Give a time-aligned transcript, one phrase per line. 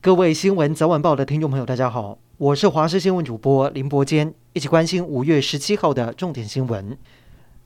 [0.00, 6.96] 各位新闻早晚报的听众朋友，大家好，我是华视新闻主播林伯坚，一起关心五月十七号的重点新闻。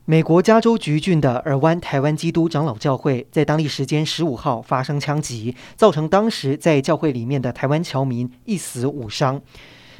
[0.06, 9.43] 美国加州橘郡的尔湾台湾基督长老教会，在当地时间十五号发生枪击，造成当时在教会里面的台湾侨民一死五伤。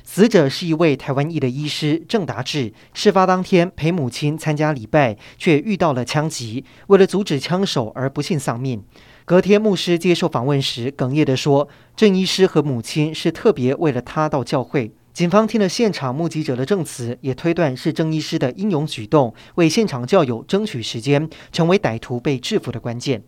[0.03, 8.82] 死者是一位台湾裔的医师郑达志，事发当天陪母亲参加礼拜，却遇到了枪击，为了阻止枪手而不幸丧命。
[9.25, 23.22] 隔天，牧师接受访问时哽咽地说：“郑医师和母亲是特别为了他到教会。”警方听了现场目击者的证词，也推断是郑医师的英勇举动，为现场教友争取时间，成为歹徒被制服的关键。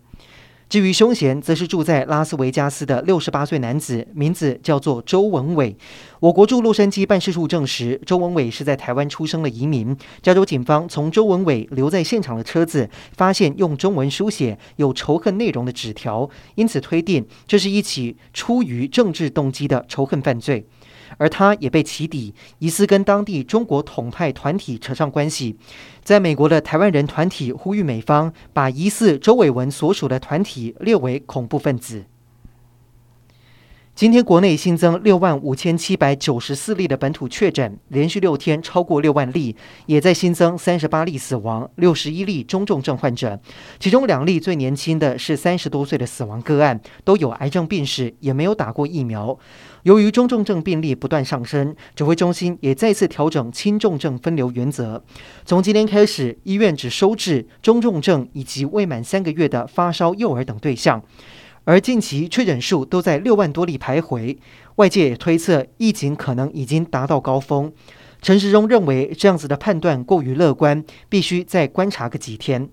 [0.67, 5.77] 至于凶嫌，则是住在拉斯维加斯的六十八岁男子，名字叫做周文伟。
[6.19, 9.95] 我国驻洛杉矶办事处证实，周文伟是在台湾出生的移民。
[10.23, 20.65] 加州警方从周文伟留在现场的车子，发现用中文书写有仇恨内容的纸条，因此推定这是一起出于政治动机的仇恨犯罪。
[21.17, 25.57] 而他也被起底，疑似跟当地中国统派团体扯上关系。
[26.03, 32.05] 在美国的台湾人团体呼吁美方把疑似周伟文所属的团体列为恐怖分子。
[33.95, 43.39] 今天国内新增六万五千七百九十四例的本土确诊，连续六天超过六万例，也在新增三十八例死亡，六十一例中重症患者，
[43.79, 49.39] 其中两例最年轻的是三十多岁的死亡个案，都有癌症病史，也没有打过疫苗。
[49.83, 55.01] 由于中重症病例不断上升，指挥中心也再次调整轻重症分流原则，
[55.45, 61.01] 从今天开始，医院只收治中重症以及未满三个月的发烧幼儿等对象。
[61.65, 64.37] 而近期确诊数都在六万多例徘徊，
[64.75, 67.73] 外界也推测疫情可能已经达到高峰。
[68.21, 72.69] 陈时中认为这样子的判断过于乐观，必须再观察个几天。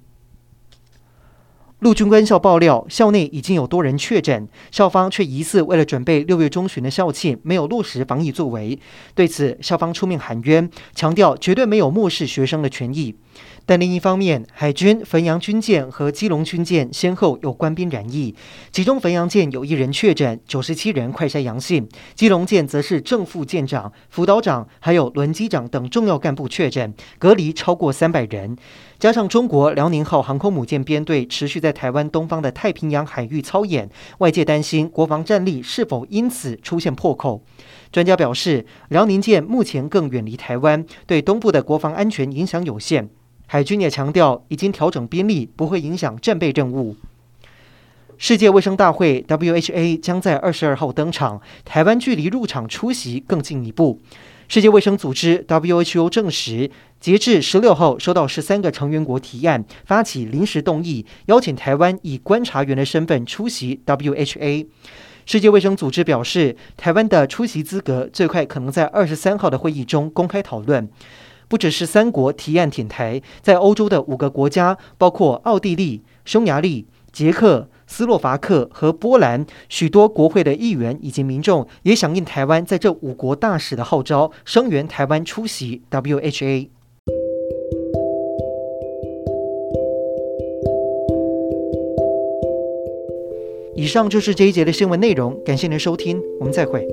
[1.83, 8.79] 陆军官校爆料，校内已经有多人确诊，校方却疑似为了准备六月中旬的校庆，没有落实防疫作为。
[9.17, 13.17] 对此，校方出面喊冤，强调绝对没有漠视学生的权益。
[13.65, 18.35] 但另一方面，海军汾阳军舰和基隆军舰先后有官兵染疫，
[18.71, 21.85] 其中汾阳舰有一人确诊，九十七人快筛阳性；
[22.15, 28.57] 基隆舰则是正副舰长、辅导长还有轮机长等重要干部确诊，隔离超过三百人。
[28.99, 33.89] 加上中国辽宁号航空母舰编队持续在台湾东方的太平洋海域操演，
[34.19, 37.43] 外界担心国防战力是否因此出现破口。
[37.91, 43.09] 专家表示，辽宁舰目前更远离台湾，对东部的国防安全影响有限。
[43.47, 46.97] 海军也强调，已经调整兵力，不会影响战备任务。
[48.17, 54.01] 世界卫生大会 （WHA） 将在二十二号登场，台湾距离入场出席更进一步。
[54.53, 56.71] 世界卫生组织 （WHO） 证实，
[57.01, 64.67] 截至十六号，收到十三个成员国提案，发起临时动议，邀请台湾以观察员的身份出席 WHA。
[65.25, 70.87] 世界卫生组织表示，台湾的出席资格最快可能在二十三号的会议中公开讨论。
[71.49, 86.69] 不只是三国提案挺台，在欧洲的五个国家，包括奥地利、匈牙利、捷克、斯洛伐克和波兰，许多国会的议员以及民众也响应台湾在这五国大使的号召，声援台湾出席 WHA。
[93.75, 96.87] 以上就是这一节的新闻内容，感谢您的收听，我们再会。